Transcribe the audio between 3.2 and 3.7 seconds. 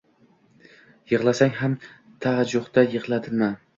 tinma!